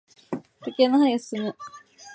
[0.63, 1.55] 時計の針が進む。